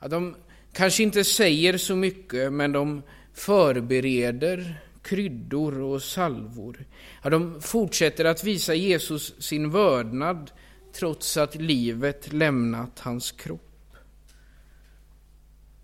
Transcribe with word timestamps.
Ja, 0.00 0.08
de 0.08 0.36
kanske 0.72 1.02
inte 1.02 1.24
säger 1.24 1.78
så 1.78 1.96
mycket, 1.96 2.52
men 2.52 2.72
de 2.72 3.02
förbereder 3.34 4.80
kryddor 5.02 5.80
och 5.80 6.02
salvor. 6.02 6.84
Ja, 7.22 7.30
de 7.30 7.60
fortsätter 7.60 8.24
att 8.24 8.44
visa 8.44 8.74
Jesus 8.74 9.42
sin 9.42 9.70
vördnad 9.70 10.50
trots 10.92 11.36
att 11.36 11.54
livet 11.54 12.32
lämnat 12.32 12.98
hans 12.98 13.32
kropp. 13.32 13.96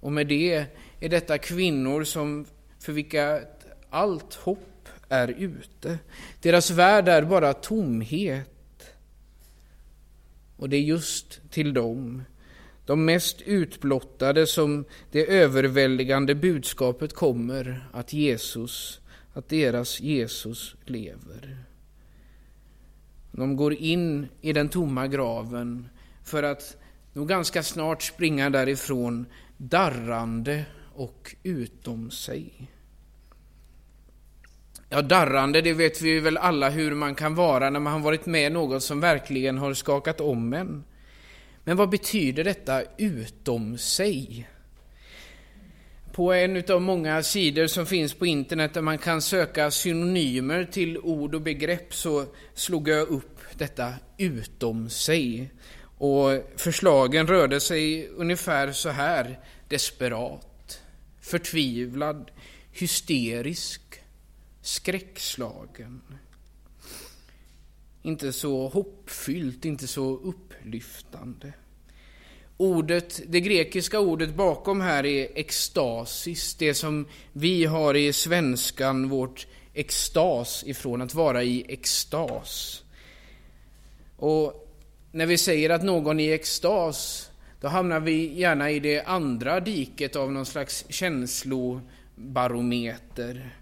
Och 0.01 0.13
med 0.13 0.27
det 0.27 0.67
är 1.01 1.09
detta 1.09 1.39
kvinnor 1.39 2.05
som 2.05 2.47
för 2.79 2.93
vilka 2.93 3.41
allt 3.91 4.35
hopp 4.35 4.89
är 5.09 5.29
ute. 5.29 5.99
Deras 6.41 6.71
värld 6.71 7.09
är 7.09 7.23
bara 7.23 7.53
tomhet. 7.53 8.49
Och 10.57 10.69
det 10.69 10.77
är 10.77 10.81
just 10.81 11.51
till 11.51 11.75
dem, 11.75 12.23
de 12.87 13.05
mest 13.05 13.43
utblottade, 13.43 14.46
som 14.46 14.85
det 15.11 15.27
överväldigande 15.27 16.34
budskapet 16.34 17.12
kommer 17.12 17.89
att 17.93 18.12
Jesus, 18.12 19.01
att 19.33 19.48
deras 19.48 20.01
Jesus 20.01 20.75
lever. 20.84 21.65
De 23.33 23.56
går 23.56 23.75
in 23.75 24.29
i 24.41 24.53
den 24.53 24.69
tomma 24.69 25.06
graven 25.06 25.89
för 26.25 26.42
att 26.42 26.77
nog 27.12 27.29
ganska 27.29 27.62
snart 27.62 28.03
springa 28.03 28.51
därifrån 28.51 29.27
darrande 29.56 30.64
och 30.95 31.37
utom 31.42 32.11
sig. 32.11 32.70
Ja, 34.89 35.03
darrande, 35.03 35.61
det 35.61 35.73
vet 35.73 36.03
vi 36.03 36.20
väl 36.20 36.37
alla 36.37 36.70
hur 36.70 36.95
man 36.95 37.14
kan 37.14 37.34
vara 37.34 37.70
när 37.70 37.80
man 37.80 37.92
har 37.92 38.01
varit 38.01 38.27
med 38.27 38.53
något 38.53 38.83
som 38.83 39.01
verkligen 39.01 39.59
har 39.59 39.75
skakat 39.75 40.20
om 40.20 40.53
en. 40.53 40.84
Men 41.65 41.77
vad 41.77 41.91
betyder 41.91 42.45
detta 42.45 42.83
utom 42.98 43.79
sig? 43.79 44.48
På 46.12 46.33
en 46.33 46.62
av 46.70 46.83
många 46.83 47.23
sidor 47.23 47.67
som 47.67 47.86
finns 47.86 48.14
på 48.14 48.27
internet 48.27 48.75
där 48.75 48.83
man 48.83 48.98
kan 48.98 49.23
söka 49.23 49.70
synonymer 49.70 50.64
till 50.64 50.98
ord 50.98 51.34
och 51.34 51.41
begrepp 51.41 51.95
så 51.95 52.27
slog 52.55 52.89
jag 52.89 53.09
upp 53.09 53.39
detta 53.55 53.95
utom 54.19 54.91
sig. 54.91 55.51
Och 55.98 56.31
förslagen 56.56 57.27
rörde 57.27 57.61
sig 57.61 58.08
ungefär 58.08 58.73
så 58.73 58.89
här. 58.89 59.39
Desperat, 59.69 60.81
förtvivlad, 61.20 62.31
hysterisk, 62.73 63.83
skräckslagen. 64.62 66.03
Inte 68.03 68.33
så 68.33 68.69
hoppfyllt, 68.69 69.64
inte 69.64 69.86
så 69.86 70.17
upplyftande. 70.17 71.53
Ordet, 72.56 73.20
det 73.27 73.41
grekiska 73.41 74.00
ordet 74.00 74.34
bakom 74.34 74.81
här 74.81 75.06
är 75.06 75.28
extasis, 75.34 76.55
det 76.55 76.75
som 76.75 77.06
vi 77.33 77.64
har 77.64 77.95
i 77.95 78.12
svenskan 78.12 79.08
vårt 79.08 79.47
extas 79.75 80.64
ifrån, 80.67 81.03
att 81.03 81.14
vara 81.14 81.42
i 81.42 81.64
extas. 81.69 82.83
Och 84.17 84.69
när 85.12 85.27
vi 85.27 85.39
säger 85.39 85.70
att 85.70 85.83
någon 85.83 86.20
är 86.20 86.25
i 86.25 86.33
extas, 86.33 87.30
då 87.61 87.69
hamnar 87.69 88.00
vi 88.00 88.39
gärna 88.39 88.70
i 88.70 88.80
det 88.80 89.03
andra 89.03 89.61
diket 89.61 90.17
av 90.17 90.33
någon 90.33 90.47
slags 90.47 90.84
känslobarometer. 90.89 93.56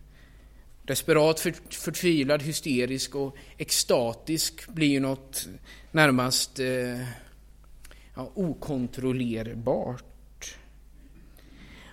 Desperat, 0.83 1.41
förtvivlad, 1.71 2.43
hysterisk 2.43 3.15
och 3.15 3.37
extatisk 3.57 4.69
blir 4.69 4.89
ju 4.89 5.01
något 5.01 5.49
närmast 5.93 6.61
eh, 6.61 7.01
ja, 8.15 8.31
okontrollerbart. 8.35 10.05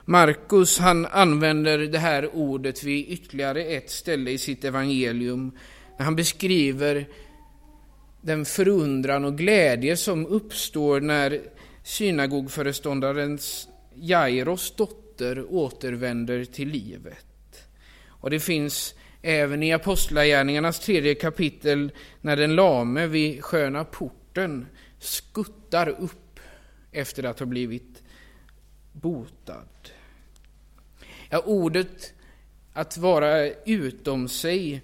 Markus 0.06 0.80
han 0.80 1.06
använder 1.06 1.78
det 1.78 2.00
här 2.00 2.36
ordet 2.36 2.84
vid 2.84 3.10
ytterligare 3.10 3.64
ett 3.64 3.90
ställe 3.90 4.32
i 4.32 4.38
sitt 4.38 4.64
evangelium 4.64 5.52
när 5.98 6.06
han 6.06 6.16
beskriver 6.16 7.08
den 8.22 8.46
förundran 8.46 9.26
och 9.26 9.38
glädje 9.38 9.98
som 9.98 10.26
uppstår 10.26 11.02
när 11.02 11.42
synagogföreståndarens 11.84 13.68
Jairos 13.96 14.76
dotter 14.76 15.54
återvänder 15.54 16.46
till 16.46 16.68
livet. 16.68 17.26
Och 18.28 18.32
det 18.32 18.40
finns 18.40 18.96
även 19.22 19.64
i 19.64 19.74
Apostlagärningarnas 19.74 20.80
tredje 20.80 21.16
kapitel 21.16 21.92
när 22.22 22.36
den 22.36 22.56
lame 22.56 23.08
vid 23.08 23.44
sköna 23.44 23.84
porten 23.84 24.68
skuttar 25.00 25.90
upp 25.90 26.40
efter 26.92 27.24
att 27.24 27.40
ha 27.40 27.46
blivit 27.46 28.04
botad. 28.92 29.92
Ja, 31.30 31.40
ordet 31.46 32.14
att 32.74 32.98
vara 32.98 33.48
utom 33.50 34.28
sig 34.28 34.82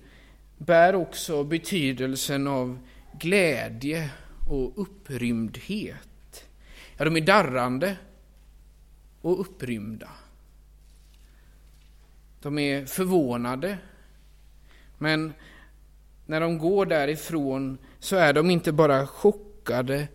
bär 0.57 0.95
också 0.95 1.43
betydelsen 1.43 2.47
av 2.47 2.79
glädje 3.19 4.09
och 4.49 4.81
upprymdhet. 4.81 6.45
Ja, 6.97 7.05
de 7.05 7.17
är 7.17 7.21
darrande 7.21 7.97
och 9.21 9.41
upprymda. 9.41 10.09
De 12.43 12.59
är 12.59 12.85
förvånade. 12.85 13.77
Men 14.97 15.33
när 16.25 16.41
de 16.41 16.57
går 16.57 16.85
därifrån 16.85 17.77
så 17.99 18.15
är 18.15 18.33
de 18.33 18.49
inte 18.49 18.71
bara 18.71 19.07
chockade 19.07 20.07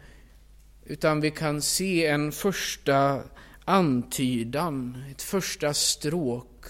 utan 0.85 1.21
vi 1.21 1.31
kan 1.31 1.63
se 1.63 2.07
en 2.07 2.33
första 2.33 3.23
antydan, 3.65 5.05
ett 5.11 5.23
första 5.23 5.75
stråk 5.75 6.65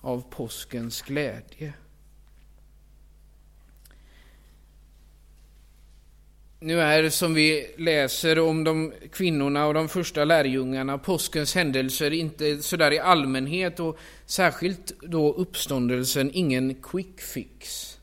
av 0.00 0.24
påskens 0.30 1.02
glädje. 1.02 1.72
Nu 6.62 6.80
är, 6.80 7.10
som 7.10 7.34
vi 7.34 7.74
läser 7.76 8.38
om 8.38 8.64
de 8.64 8.92
kvinnorna 9.12 9.66
och 9.66 9.74
de 9.74 9.88
första 9.88 10.24
lärjungarna, 10.24 10.98
påskens 10.98 11.54
händelser 11.54 12.10
inte 12.10 12.62
sådär 12.62 12.92
i 12.92 12.98
allmänhet 12.98 13.80
och 13.80 13.98
särskilt 14.26 14.92
då 15.00 15.32
uppståndelsen 15.32 16.30
ingen 16.34 16.74
quick 16.74 17.20
fix. 17.20 17.96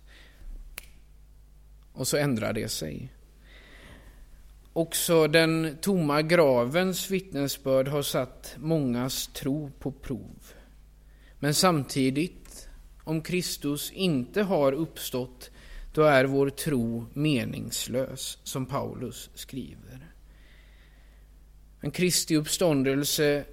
Och 1.93 2.07
så 2.07 2.17
ändrar 2.17 2.53
det 2.53 2.69
sig. 2.69 3.13
Också 4.73 5.27
den 5.27 5.77
tomma 5.81 6.21
gravens 6.21 7.11
vittnesbörd 7.11 7.87
har 7.87 8.01
satt 8.01 8.55
mångas 8.57 9.27
tro 9.27 9.71
på 9.79 9.91
prov. 9.91 10.53
Men 11.39 11.53
samtidigt, 11.53 12.69
om 13.03 13.21
Kristus 13.21 13.91
inte 13.91 14.41
har 14.41 14.71
uppstått 14.73 15.51
då 15.97 16.03
är 16.03 16.25
vår 16.25 16.49
tro 16.49 17.05
meningslös, 17.13 18.37
som 18.43 18.65
Paulus 18.65 19.29
skriver. 19.33 20.11
Men 21.81 21.91
Kristi 21.91 22.35
uppståndelse 22.35 23.43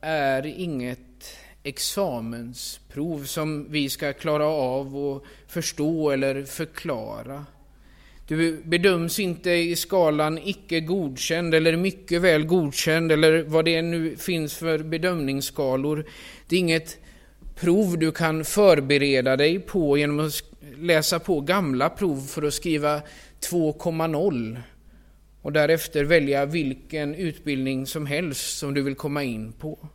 är 0.00 0.46
inget 0.46 1.38
examensprov 1.62 3.24
som 3.24 3.72
vi 3.72 3.88
ska 3.88 4.12
klara 4.12 4.46
av 4.46 4.96
och 4.96 5.24
förstå 5.46 6.10
eller 6.10 6.44
förklara. 6.44 7.46
Du 8.28 8.62
bedöms 8.64 9.18
inte 9.18 9.50
i 9.50 9.76
skalan 9.76 10.38
icke 10.38 10.80
godkänd 10.80 11.54
eller 11.54 11.76
mycket 11.76 12.22
väl 12.22 12.46
godkänd 12.46 13.12
eller 13.12 13.42
vad 13.42 13.64
det 13.64 13.82
nu 13.82 14.16
finns 14.16 14.54
för 14.54 14.78
bedömningsskalor. 14.78 16.06
Det 16.48 16.56
är 16.56 16.60
inget 16.60 16.98
prov 17.60 17.98
du 17.98 18.12
kan 18.12 18.44
förbereda 18.44 19.36
dig 19.36 19.58
på 19.58 19.98
genom 19.98 20.20
att 20.20 20.42
läsa 20.76 21.18
på 21.18 21.40
gamla 21.40 21.90
prov 21.90 22.26
för 22.26 22.42
att 22.42 22.54
skriva 22.54 23.02
2,0 23.40 24.60
och 25.42 25.52
därefter 25.52 26.04
välja 26.04 26.46
vilken 26.46 27.14
utbildning 27.14 27.86
som 27.86 28.06
helst 28.06 28.58
som 28.58 28.74
du 28.74 28.82
vill 28.82 28.94
komma 28.94 29.22
in 29.22 29.52
på. 29.52 29.88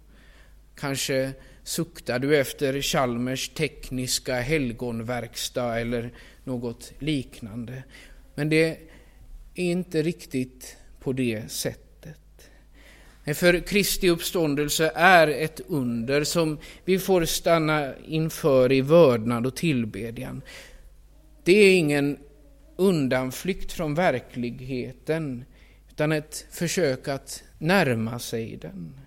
Kanske 0.75 1.31
suktar 1.63 2.19
du 2.19 2.37
efter 2.37 2.81
Chalmers 2.81 3.49
tekniska 3.49 4.35
helgonverkstad 4.35 5.79
eller 5.79 6.13
något 6.43 6.93
liknande. 6.99 7.83
Men 8.35 8.49
det 8.49 8.65
är 8.65 8.77
inte 9.55 10.01
riktigt 10.01 10.77
på 10.99 11.13
det 11.13 11.51
sättet. 11.51 11.90
För 13.25 13.59
Kristi 13.59 14.09
uppståndelse 14.09 14.91
är 14.95 15.27
ett 15.27 15.61
under 15.67 16.23
som 16.23 16.57
vi 16.85 16.99
får 16.99 17.25
stanna 17.25 17.93
inför 18.05 18.71
i 18.71 18.81
vördnad 18.81 19.45
och 19.45 19.55
tillbedjan. 19.55 20.41
Det 21.43 21.51
är 21.51 21.77
ingen 21.77 22.17
undanflykt 22.75 23.71
från 23.71 23.95
verkligheten 23.95 25.45
utan 25.89 26.11
ett 26.11 26.45
försök 26.51 27.07
att 27.07 27.43
närma 27.57 28.19
sig 28.19 28.57
den. 28.57 28.99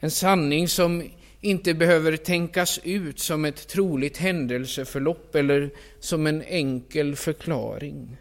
En 0.00 0.10
sanning 0.10 0.68
som 0.68 1.02
inte 1.40 1.74
behöver 1.74 2.16
tänkas 2.16 2.80
ut 2.84 3.18
som 3.18 3.44
ett 3.44 3.68
troligt 3.68 4.16
händelseförlopp 4.16 5.34
eller 5.34 5.70
som 6.00 6.26
en 6.26 6.42
enkel 6.42 7.16
förklaring. 7.16 8.16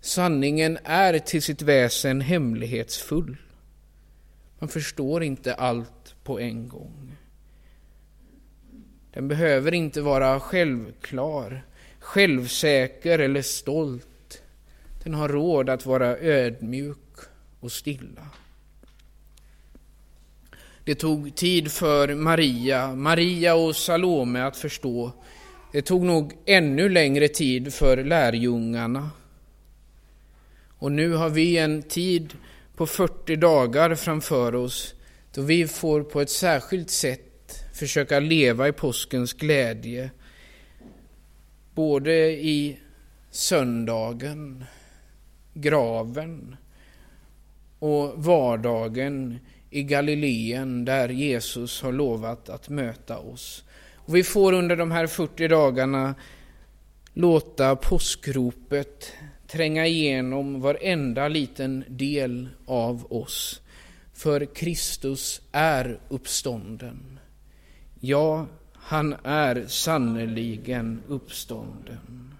Sanningen 0.00 0.78
är 0.84 1.18
till 1.18 1.42
sitt 1.42 1.62
väsen 1.62 2.20
hemlighetsfull. 2.20 3.36
Man 4.62 4.68
förstår 4.68 5.22
inte 5.22 5.54
allt 5.54 6.14
på 6.24 6.40
en 6.40 6.68
gång. 6.68 7.16
Den 9.12 9.28
behöver 9.28 9.74
inte 9.74 10.00
vara 10.00 10.40
självklar, 10.40 11.64
självsäker 11.98 13.18
eller 13.18 13.42
stolt. 13.42 14.42
Den 15.04 15.14
har 15.14 15.28
råd 15.28 15.70
att 15.70 15.86
vara 15.86 16.16
ödmjuk 16.16 17.18
och 17.60 17.72
stilla. 17.72 18.28
Det 20.84 20.94
tog 20.94 21.34
tid 21.34 21.72
för 21.72 22.14
Maria, 22.14 22.94
Maria 22.94 23.54
och 23.54 23.76
Salome 23.76 24.44
att 24.44 24.56
förstå. 24.56 25.12
Det 25.72 25.82
tog 25.82 26.02
nog 26.02 26.32
ännu 26.46 26.88
längre 26.88 27.28
tid 27.28 27.74
för 27.74 28.04
lärjungarna. 28.04 29.10
Och 30.78 30.92
nu 30.92 31.12
har 31.12 31.30
vi 31.30 31.58
en 31.58 31.82
tid 31.82 32.34
på 32.82 32.86
40 32.86 33.36
dagar 33.36 33.94
framför 33.94 34.54
oss 34.54 34.94
då 35.34 35.42
vi 35.42 35.68
får 35.68 36.02
på 36.02 36.20
ett 36.20 36.30
särskilt 36.30 36.90
sätt 36.90 37.64
försöka 37.74 38.20
leva 38.20 38.68
i 38.68 38.72
påskens 38.72 39.32
glädje. 39.32 40.10
Både 41.74 42.12
i 42.30 42.78
söndagen, 43.30 44.64
graven 45.54 46.56
och 47.78 48.24
vardagen 48.24 49.38
i 49.70 49.82
Galileen 49.82 50.84
där 50.84 51.08
Jesus 51.08 51.82
har 51.82 51.92
lovat 51.92 52.48
att 52.48 52.68
möta 52.68 53.18
oss. 53.18 53.64
Och 53.96 54.16
vi 54.16 54.22
får 54.24 54.52
under 54.52 54.76
de 54.76 54.90
här 54.90 55.06
40 55.06 55.48
dagarna 55.48 56.14
låta 57.14 57.76
påskropet 57.76 59.12
tränga 59.52 59.86
igenom 59.86 60.60
varenda 60.60 61.28
liten 61.28 61.84
del 61.88 62.48
av 62.66 63.12
oss. 63.12 63.60
För 64.12 64.54
Kristus 64.54 65.40
är 65.52 66.00
uppstånden. 66.08 67.18
Ja, 68.00 68.46
han 68.72 69.16
är 69.24 69.64
sannerligen 69.66 71.02
uppstånden. 71.08 72.34